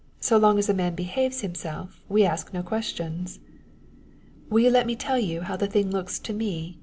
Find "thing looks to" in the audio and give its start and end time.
5.67-6.33